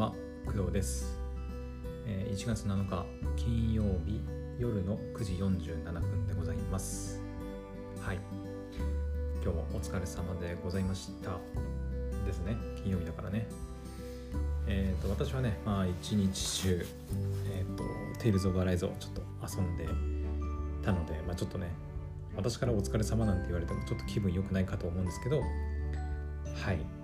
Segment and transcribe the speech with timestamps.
[0.00, 0.14] は
[0.46, 1.18] 工藤です、
[2.06, 3.04] え1月7日
[3.36, 4.22] 金曜日
[4.58, 7.20] 夜の9時47分でございます。
[8.00, 8.18] はい。
[9.44, 11.32] 今日もお疲れ様でございました。
[12.24, 12.56] ですね。
[12.82, 13.46] 金曜日だからね。
[14.66, 16.86] えっ、と私はねまあ一日中
[17.54, 17.84] えっ、と
[18.22, 19.22] テイルズ・オブ・アライズをちょっと
[19.54, 19.86] 遊んで
[20.82, 21.66] たのでまあちょっとね
[22.34, 26.99] 私からお疲れ様なんて言われてもちょっと気分良くないかと思うんですけどはい。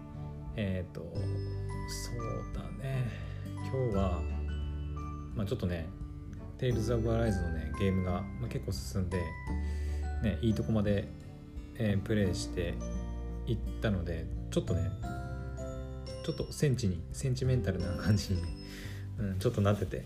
[0.56, 3.26] えっ、とそうだね。
[3.70, 4.20] 今日は
[5.34, 5.88] まあちょっとね
[6.58, 9.18] 「テイルズ・オブ・アライズ」のねゲームが、まあ、結構進んで
[10.22, 11.08] ねいいとこまで、
[11.78, 12.74] えープレイして
[13.46, 14.90] いったのでちょっとね
[16.24, 18.48] ちょっとセンチにセンチメンタルな感じにね、
[19.18, 20.04] うん、ちょっとなってて、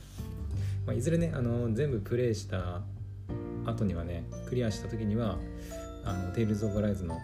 [0.86, 2.82] まあ、いずれねあの全部プレイした
[3.64, 5.38] 後にはねクリアした時には
[6.04, 7.18] あのテイルズ・オブ・アライズの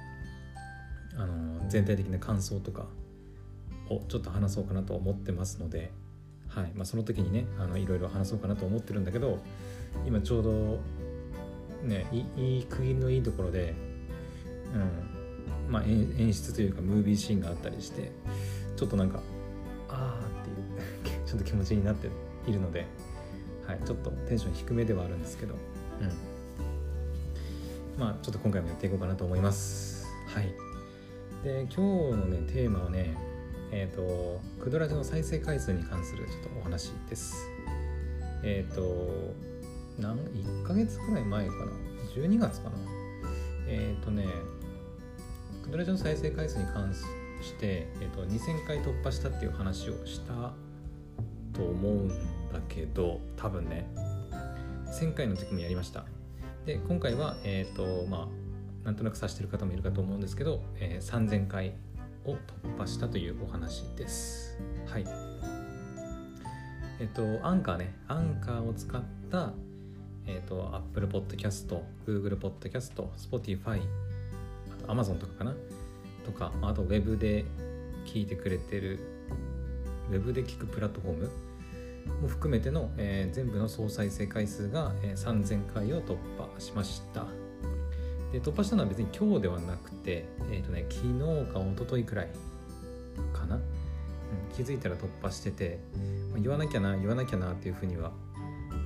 [1.18, 2.86] あの全体的な感想とか
[3.90, 5.92] をちょっと話そうかなと思ってますので、
[6.48, 6.72] はい。
[6.74, 9.38] まあ、その時にねあのいろいろ話そうかなと思ってるんだけど
[10.06, 10.78] 今ちょうど
[11.82, 13.74] ねいいい区切りのいいところで、
[14.74, 15.16] うん。
[15.70, 18.12] まあ、演演出というかムービーシーンがあったりして
[18.76, 19.20] ちょっとなんか
[19.88, 22.08] ああっていう ちょっと気持ちになって
[22.46, 22.86] いるので、
[23.66, 25.58] はい、ちょっとテンション低めではあるんですけど、う
[27.98, 30.06] ん、まあちょっと今回もやっていこうかなと思います。
[30.28, 30.54] はい。
[31.42, 33.16] で今日のねテーマはね
[33.76, 37.46] えっ、とクドラジの再生回数に関するちょっとお話です。
[38.42, 39.34] えっ、と
[40.00, 41.72] なん1ヶ月くらい前かな
[42.14, 42.76] ？12月かな？
[43.68, 44.24] えっ、とね
[45.62, 50.54] クドラジの再生回数に関して、えー、と2000回突破したっていう話をした
[51.52, 52.14] と思うんだ
[52.70, 53.86] けど多分ね
[54.86, 56.06] 1000回の時もやりました。
[56.64, 61.74] で今回はえっ、とまあなんとなく指してる方もいるかと思うんですけど、えー3000回
[62.26, 64.58] を突破したというお話です。
[64.86, 65.04] はい。
[66.98, 69.52] えっと、アンカーね、アンカーを使った、
[70.26, 73.80] えっと、Apple Podcast、Google Podcast、Spotify、
[74.80, 75.54] あと Amazon とかかな？
[76.24, 77.44] とか、あと Web で
[78.06, 78.98] 聞いてくれてる、
[80.10, 81.30] Web で聞くプラットフォーム
[82.22, 87.26] も含めての、えー全部の総再生回数が、えー3000回を突破しました。
[88.32, 92.28] で突破したのは別に今日ではなくて、えーとね、昨日か一昨日くらい
[93.32, 93.62] かな、うん、
[94.54, 95.78] 気づいたら突破してて、
[96.30, 98.12] まあ言わなきゃな言わなきゃなっていうふうには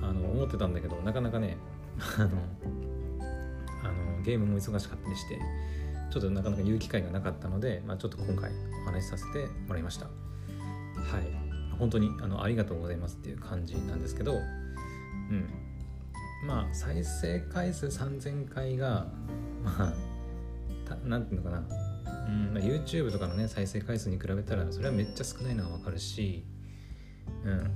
[0.01, 1.57] あの思ってたんだけどなかなかね
[2.17, 2.29] あの
[3.83, 5.39] あのゲームも忙しかったりして
[6.11, 8.51] ちょっとなかなか言う機会がなかったので、まあ、ちょっと今回
[8.83, 10.05] お話しさせてもらいました。
[10.05, 11.51] はい。
[11.79, 14.35] 本当にあのありがとうございますっていう感じなんですけどう
[15.33, 15.49] ん。
[16.45, 19.07] まあ再生回数3000回が
[19.63, 19.93] まあ
[20.87, 21.63] たなんていうのかな、
[22.27, 26.43] うんまあ、YouTube とかのね再生回数に比べたらそれはめっちゃ少ないのはわかるし
[27.43, 27.71] うん。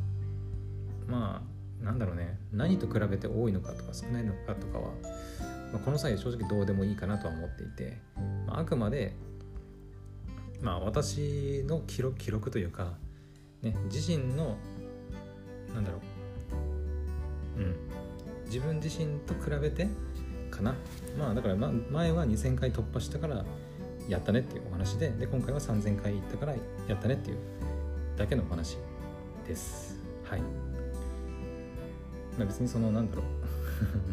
[1.08, 1.42] ま
[1.82, 2.40] あなんだろうね。
[2.52, 4.92] 何と比べて多いのかとか少ないのかとかは、
[5.72, 7.98] まあ、この際正直どうでもいいかなとは思っていて、
[8.48, 9.14] まあ、あくまで
[10.62, 12.94] まあ私の記録記録というか、
[13.62, 14.58] ね、自身の
[15.74, 16.00] なんだろ
[17.58, 17.60] う。
[17.60, 17.76] うん。
[18.46, 19.88] 自分自身と比べて
[20.50, 20.76] かな。
[21.18, 23.44] まあだから、ま、前は2000回突破したから
[24.08, 26.54] やったねっていうお話でで今回は3000回いったから
[26.88, 27.38] やったねっていう
[28.18, 28.78] だけのお話
[29.48, 29.96] です。
[30.24, 30.46] はい、ま
[32.44, 33.24] あ、別にそのなんだろ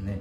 [0.03, 0.07] う。
[0.07, 0.21] ね。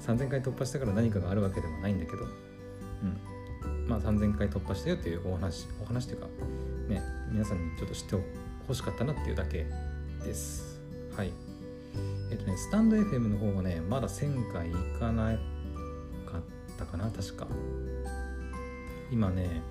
[0.00, 2.24] 3000回突破したから何かがあるわけでもないんだけど。
[2.24, 3.88] うん。
[3.88, 6.26] まあ3000回突破したよっていうお話お話というか
[6.88, 8.16] ね皆さんにちょっと知って
[8.66, 9.66] ほしかったなっていうだけ
[10.24, 10.80] です。
[11.16, 11.47] はい。
[12.30, 15.38] えっとね、スタンド FM の方はね、まだ1000回いかな
[16.26, 16.42] かっ
[16.78, 17.46] たかな、確か。
[19.10, 19.62] 今ね、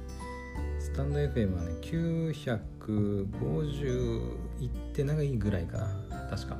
[0.79, 6.57] スタンド FM はね、950いってないぐらいかな、確か。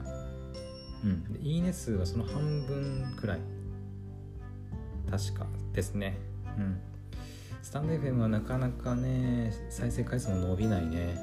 [1.04, 1.34] うん。
[1.34, 3.40] で、いいね数はその半分くらい。
[5.10, 6.18] 確かですね。
[6.58, 6.80] うん。
[7.64, 11.18] スタンド FM はなかなかね、再生回数も伸びないね。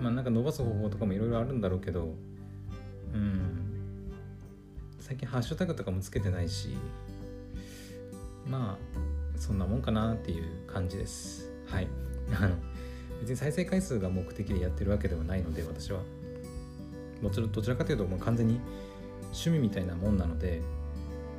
[0.00, 2.14] まあなんか伸ばす方法とかもいろいろあるんだろうけど、
[3.14, 4.12] うん。
[4.98, 6.76] 最近ハッシュタグとかもつけてないし
[8.46, 11.50] まあそんなもんかなっていう感じです。
[11.66, 11.88] はい。
[13.20, 16.00] 別に再生回数が目的でやってるわけではないので私は。
[17.22, 18.60] もちろんどちらかというともう完全に
[19.24, 20.62] 趣味みたいなもんなので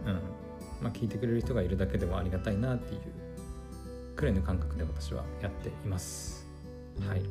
[0.06, 0.14] うん。
[0.82, 3.02] まあ聞いてくれる人がいるだけでもありがたいなっていう
[4.16, 6.48] くらいの感覚で私はやっています。
[7.08, 7.28] はい、ま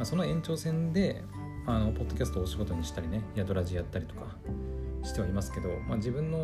[0.00, 1.22] あ、その延長線で
[1.66, 4.36] あのポッドキャストをお仕事にしたりね宿ラジやったりとか
[5.02, 6.38] してはいますけど、まあ、自分の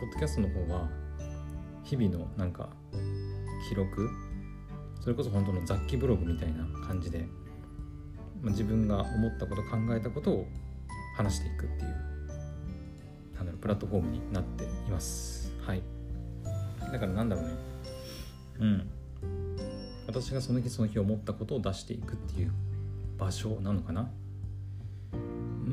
[0.00, 0.88] ポッドキャストの方は
[1.84, 2.68] 日々のなんか
[3.68, 4.10] 記録
[5.00, 7.26] それこそ本当の雑記ブログみたいな感じで
[8.42, 10.46] まあ、自分が思ったこと考えたことを
[11.16, 11.96] 話していくっていう
[13.34, 15.52] なんだろうプラットフォームになっています。
[15.64, 15.82] はい。
[16.92, 17.50] だからなんだろうね。
[18.60, 18.90] うん。
[20.06, 22.52] 私がその日その日思ったことを出していくっていう
[23.16, 24.10] 場所なのかな。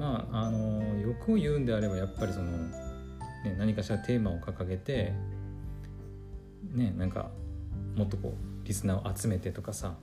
[0.05, 5.13] まああの欲を言うんであればやっぱりその、ね、何かしらテーマを掲げて
[6.71, 7.31] ねなんか
[7.95, 9.95] もっとこうリスナーを集めてとかさ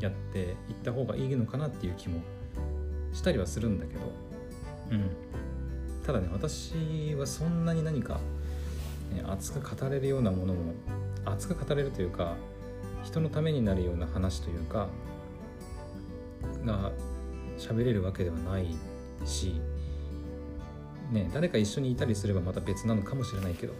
[0.00, 2.20] やっていった方がいいのかなっていう気も
[3.14, 4.00] したりはするんだけど
[4.90, 5.10] うん。
[6.04, 8.20] ただね私はそんなに何か、
[9.14, 10.74] ね、熱く語れるようなものも
[11.24, 12.34] 熱く語れるというか
[13.02, 14.88] 人のためになるような話というか
[16.66, 16.92] が
[17.58, 18.66] 喋れるわけではない
[19.26, 19.60] し、
[21.10, 23.74] ね、誰か一緒にいたりすればまた別なのかもしれないけど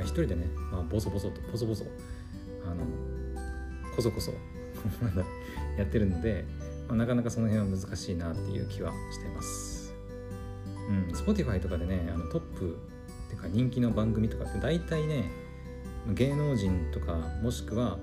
[0.00, 1.84] 一人でね、まあ、ボソボソとボソボソ
[2.64, 2.84] あの
[3.94, 4.32] こそこそ
[5.76, 6.44] やってるので、
[6.88, 9.94] まあ、なかなかその辺は難しいなっていう気はしてます。
[10.88, 12.78] うん、Spotify とかでねあのトップ
[13.26, 15.30] っていうか人気の番組とかって大体ね
[16.14, 17.98] 芸能人とかもしくは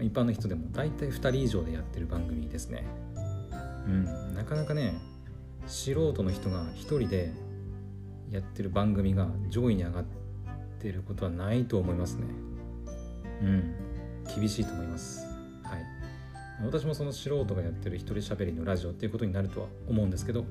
[0.00, 2.84] 一般の人でも大体2人以上でやってる番組ですね。
[3.86, 4.94] うん、なかなかね
[5.66, 7.32] 素人の人が1人で
[8.30, 10.04] やってる番組が上位に上がっ
[10.80, 12.26] てることはないと思いますね。
[13.42, 13.74] うん、
[14.36, 15.26] 厳しいと思います。
[15.64, 15.84] はい。
[16.64, 20.44] 私もその素人がやってる一人喋りのラジオっていうことになるとは思うんですけど、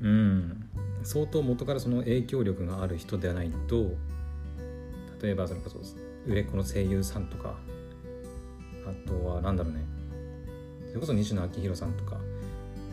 [0.00, 0.68] うん、
[1.02, 3.92] 相当元からその影響力がある人ではないと、
[5.22, 5.78] 例えばそれこそ
[6.26, 7.58] 売れっ子の声優さんとか、
[8.86, 9.84] あとは何だろうね、
[10.88, 12.18] それこそ西野昭弘さんとか、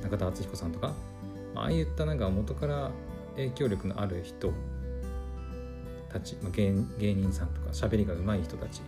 [0.01, 0.93] 中田敦彦さんとか、
[1.55, 2.91] ああいったなんか元から
[3.35, 4.53] 影響力のある人
[6.09, 8.81] たち、まあ、芸芸人さんとか喋りが上手い人たち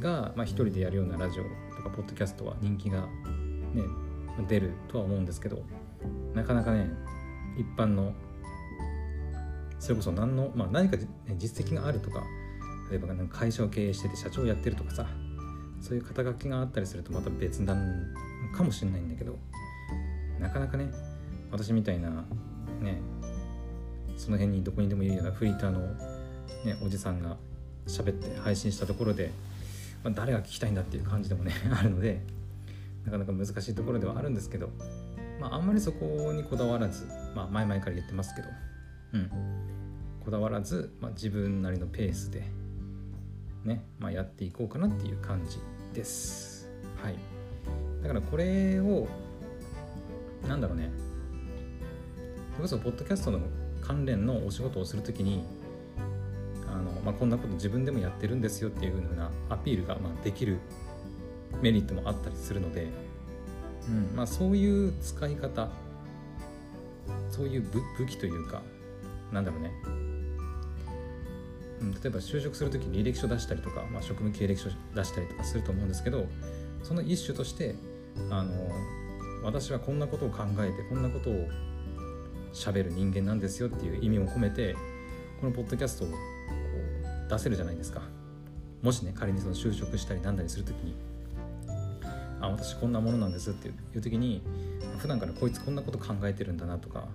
[0.00, 1.44] が、まあ、一人でやるようなラジオ
[1.76, 3.84] とかポッドキャストは人気が、ね、
[4.48, 5.62] 出るとは思うんですけど
[6.34, 6.90] なかなかね
[7.56, 8.12] 一般の
[9.78, 11.06] それこそ何の、まあ、何か、ね、
[11.36, 12.22] 実績があるとか
[12.90, 15.06] 例えば会社を経営してて社長をやってるとかさ
[15.80, 17.82] そういう肩書きがあったりするとまた別なの
[18.54, 19.38] かもしれないんだけど
[20.40, 20.90] なかなかね
[21.50, 22.10] 私みたいな
[22.80, 23.00] ね
[24.16, 25.80] その辺にどこにでもいるようなフリーターの、
[26.64, 27.36] ね、おじさんが
[27.86, 29.30] 喋って配信したところで、
[30.02, 32.20] まあ、誰が聞きたいんだっていう感じでもね あるので
[33.04, 34.70] なかなか難しいところではあるんですけど、
[35.40, 38.48] まあ、あんまりそこにこだわらず、まあ、前々から言ってますけど、
[39.14, 39.30] うん、
[40.24, 42.44] こだわらず、まあ、自分なりのペースで
[43.64, 45.58] ね、まあ、やっていこうかなっていう感じ
[45.94, 46.70] です。
[47.02, 47.16] はい。
[48.02, 49.08] だからこれを、
[50.48, 50.90] なんだろうね、
[52.52, 53.40] それこそポッドキャストの
[53.80, 55.44] 関連のお仕事をするときに
[56.66, 60.58] あの、まあ、こんなこと自分でもやってるんですよっていうふうなアピールがまあできる
[61.60, 62.88] メリットもあったりするので、
[63.88, 64.16] うん。
[64.16, 65.68] まあ、そういう使い方
[67.30, 67.62] そういう
[67.98, 68.62] 武器というか
[69.32, 69.72] なんだろうね、
[71.80, 76.26] うん、例えば就職する時に履歴書出したりとか、まあ、職務経歴書出したりとかすると思うんですけど
[76.82, 77.74] その一種として
[78.30, 78.52] あの
[79.44, 81.48] 私はこんなことを考えてこんなことを
[82.54, 84.74] 喋る人間なんですよっていう意味を込めて
[85.40, 88.00] このポッドキャストをこう出せるじゃないですか。
[88.82, 90.94] もしね仮にその就職したりなんだりする時に
[92.40, 94.42] あ私こんなものなんですっていう時に
[94.98, 97.08] 普段からこいつこんなこと考えてるんだなとか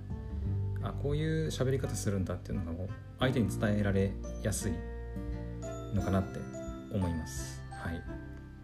[0.81, 4.11] あこういう喋り方するんだっていうのが相手に伝えられ
[4.41, 4.73] やすい
[5.93, 6.39] のかなって
[6.91, 7.61] 思います。
[7.71, 8.01] はい。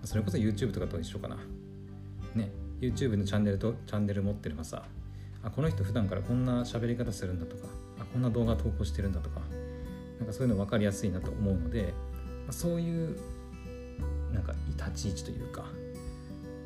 [0.04, 1.38] それこそ YouTube とかと一緒かな。
[2.34, 2.50] ね。
[2.82, 4.84] YouTube のチャンネルとチャンネル持ってればさ
[5.44, 7.68] あこの人普段からこんな喋り方するんだとか。
[7.98, 9.40] あこんな動画投稿してるんだとか。
[10.20, 11.94] なんかそういうの分かりやすいなと思うので、
[12.46, 13.18] まあ、そういう
[14.34, 15.66] なんか立ち位置というか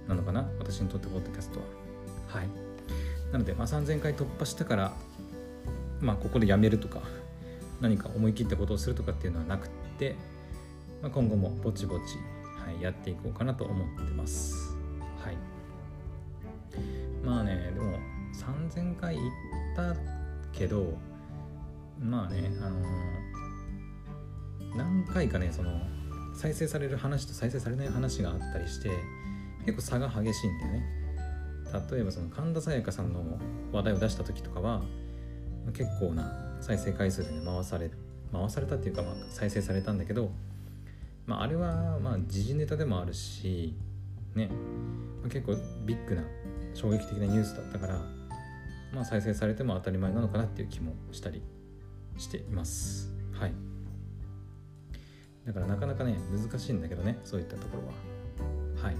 [0.07, 0.47] なのかな？
[0.59, 1.65] 私にとってポッドキャストは。
[2.27, 2.47] はい。
[3.31, 4.93] なので、まあ、3000回突破したから
[5.99, 7.01] まあここでやめるとか
[7.81, 10.15] 何か思い切ったことをするとかっていうのはなくて、
[11.01, 14.75] まあ、今後もぼちぼち、はい、やっていこうかなと思ってます。
[15.23, 15.37] はい。
[17.29, 17.99] まあねでも
[18.33, 19.27] 3000回行っ
[19.75, 19.95] た
[20.51, 20.97] けど
[22.01, 25.69] まあねあのー、何回かねその
[26.33, 28.89] 再生される話と再生されない話があったりして
[29.65, 30.99] 結構差が激しいんだよね。
[31.91, 33.37] 例えばその神田沙也加さんの
[33.71, 34.81] 話題を出した時とかは
[35.73, 37.91] 結構な再生回数でね回され
[38.31, 40.31] 回されたっていうかまあ再生されたんだけど、
[41.27, 43.75] まあ、あれはまあ時事ネタでもあるし
[44.33, 44.49] ね、
[45.21, 45.55] ま、結構
[45.85, 46.23] ビッグな
[46.73, 48.19] 衝撃的なニュースだったから
[48.93, 51.41] まあ、再生されても当たり前なのかなっていう気もしたり
[52.17, 53.11] しています。
[53.31, 53.53] はい。
[55.45, 58.87] だからなかなかね難しいんだけどねそういったところは。
[58.87, 58.95] はい。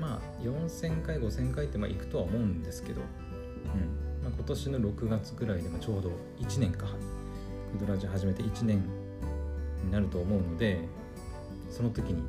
[0.00, 4.22] まあ4000回5000回ってまあいくとは思うんですけど、うん。
[4.22, 6.86] まあ、今年の6月ぐらいでもちょうど1年か。
[7.72, 8.82] クドラジ始めて1年
[9.82, 10.78] になると思うので
[11.70, 12.22] その時に、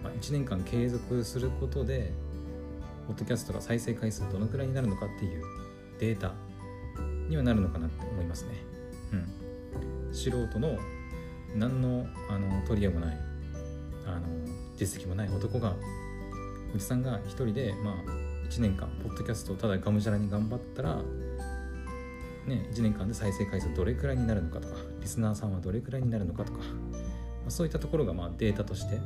[0.00, 2.12] まあ、1年間継続することで
[3.08, 5.42] ポッドキャストが再生回数どのくらいになるのかっていう
[5.98, 6.34] データ
[7.30, 8.50] にはなるのかなって思いますね。
[9.12, 10.78] うん、素人の
[11.56, 13.18] 何のあの取り柄もない
[14.04, 14.26] あの
[14.76, 15.74] 実績もない男が
[16.74, 17.94] おじさんが一人でまあ
[18.50, 20.96] 1年間ポッドキャストをただがむしゃらに頑張ったら
[22.46, 26.64] ね1年間で再生回数どれくらいになるのかとかリスナーさんはどれくらいになるのかとか、ま
[27.48, 29.00] あ、そういったところがまあデータとして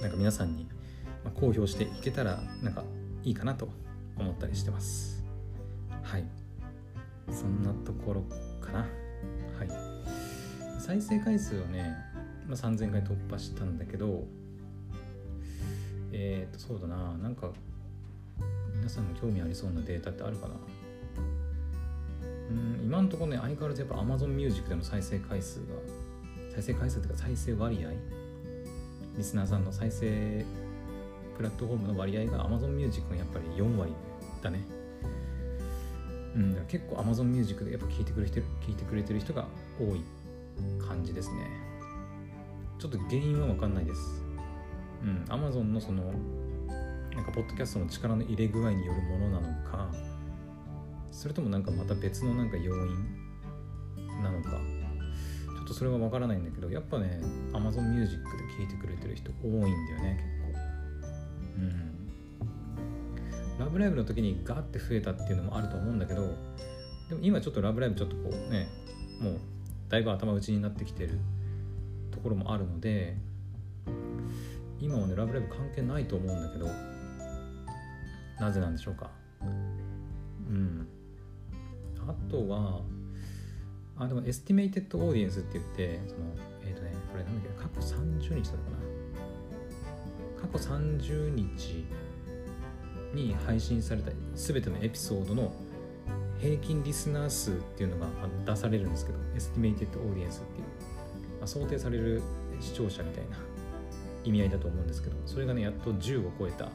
[0.00, 0.66] なんか皆さんに
[1.34, 2.84] 公表していけたらなんか
[3.24, 3.68] いいかなと
[4.16, 5.24] 思ったりしてます。
[6.02, 6.24] はい。
[7.30, 8.22] そんなところ
[8.60, 8.78] かな。
[8.78, 8.84] は
[9.64, 10.80] い。
[10.80, 11.94] 再生回数はね、
[12.46, 14.24] まあ、3000回突破したんだけど
[16.12, 17.12] えっ、とそうだな。
[17.18, 17.50] なんか
[18.74, 20.54] 皆さんが興味ありそうなデータってあるかな？
[22.50, 25.66] うん今のところね相変わらずやっぱ Amazon Music での再生回数が
[26.54, 27.90] 再生回数というか再生割合？
[29.18, 30.46] リスナーさんの再生
[31.38, 33.92] プラットフォームの割合が Amazon Music がやっぱり4割
[34.42, 34.60] だね。
[36.34, 39.46] うん、だから結構 Amazon Music でやっぱ聞いてくれてる聞いてくれてる人が
[39.78, 40.02] 多い
[40.84, 41.48] 感じですね。
[42.80, 44.00] ちょっと原因は分かんないです。
[45.02, 46.12] うん Amazon のその
[47.14, 49.88] なんかポッドキャストの力の入れ具合によるものなのか
[51.12, 52.94] それともなんかまた別のなんか要因
[54.22, 57.20] なのかちょっとそれは分からないんだけどやっぱね
[57.52, 60.37] Amazon Music で聴いてくれてる人多いんだよね結構。
[61.58, 61.88] うん。
[63.58, 66.22] ラブライブの時にガーって増えたっていうのもあると思うんだけど
[67.08, 68.68] でも今ちょっとラブライブちょっとこうね
[69.20, 69.40] もう
[69.88, 71.18] だいぶ頭打ちになってきてる
[72.12, 73.16] ところもあるので
[74.80, 76.68] 今はねラブライブ関係ないと思うんだけど
[78.38, 79.10] なぜなんでしょうか。
[80.48, 80.86] うん。
[82.06, 82.80] あとは
[83.96, 86.20] あでも Estimated Audience って言ってその
[86.64, 88.97] えっ、ー、とねこれなんだっけ過去30日だったかな。
[90.40, 91.84] 過去30日
[93.14, 95.52] に配信された全てのエピソードの
[96.40, 98.06] 平均リスナー数っていうのが
[98.46, 100.26] 出されるんですけど Estimated Audience っていう、
[101.38, 102.22] まあ、想定される
[102.60, 103.36] 視聴者みたいな
[104.24, 106.70] 意味合いだと思うんですけどそれがねやっと10を超えた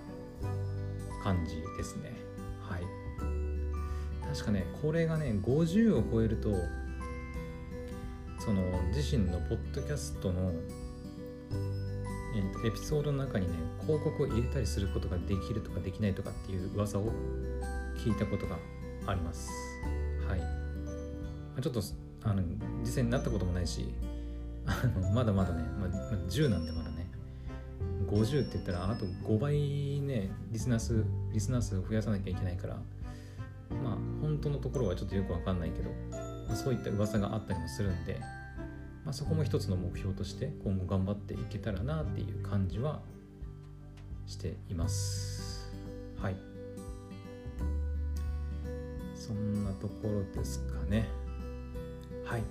[1.24, 2.12] 感じですね。
[2.62, 2.84] はい。
[4.34, 6.50] 確かねこれがね50を超えると
[8.39, 8.62] その
[8.93, 10.51] 自身のポッドキャストの
[12.36, 17.12] えーと、エピソードの中にね広告を入れたりすることができるとかできないとかっていう噂を
[17.98, 18.58] 聞いたことが
[19.06, 19.50] あります。
[20.28, 20.46] はい、ま
[21.60, 21.82] あ、ちょっと
[22.24, 22.42] あの
[22.82, 23.94] 実際になったこともないし
[24.66, 25.90] あのまだまだね、まあ、
[26.30, 27.10] 10なんでまだね
[28.08, 32.75] 50って言ったらあと5倍ねリスナー数リスナー数増やさなきゃいけないから
[33.84, 35.90] まあ本当のところはちょっとよくわかんないけど、
[36.48, 38.20] まあ、そういった噂があったりもするんで
[39.05, 43.01] まあ、そこも一つの目標として今後頑張っていけたらなっていう感じは
[44.25, 45.72] しています。
[46.22, 46.36] はい。
[49.15, 51.07] そんなところですかね。
[52.25, 52.43] はい。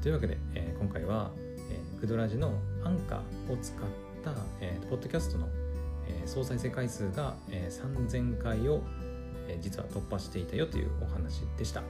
[0.00, 1.30] というわけで、えー、今回は、
[1.70, 3.78] えー、クドラジのアンカーを使っ
[4.24, 5.48] た、えー、ポッドキャストの、
[6.08, 8.82] えー、総再生回数が、えー、3000回を、
[9.48, 11.82] えー、実は突破していたよというお話でした。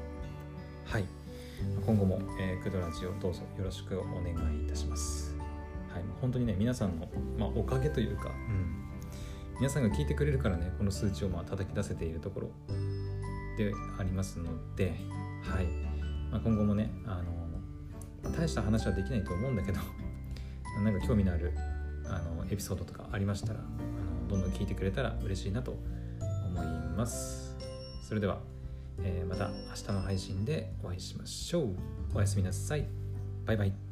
[0.85, 1.22] はい。
[1.87, 5.35] 今後も、えー、クドラジをどうぞよろしくお願いいたします。
[5.93, 8.83] はい、本当にね、皆さんの、まあ、おかげというか、うん、
[9.57, 12.51] 皆さんが聞いてくれるからね、この数値をまあ叩き出せているところ
[13.57, 14.95] でありますので、
[15.43, 15.67] はい
[16.31, 17.43] まあ、今後もね、あの
[18.31, 19.81] 大した話はできないと思うんだけど、
[20.83, 21.53] なんか興味のある
[22.07, 25.77] あのエピソードとかありましたらあの、どんどん聞いてくれたら嬉しいなと
[26.47, 26.67] 思い
[26.97, 27.57] ます。
[28.03, 28.41] それでは
[29.01, 31.77] えー、また明日の配信でお会いしましょう。
[32.15, 32.87] おやすみなさい。
[33.47, 33.92] バイバイ。